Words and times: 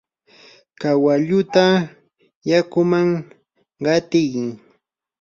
kawalluta 0.81 1.63
yakuman 2.49 3.07
qatiy. 3.83 4.31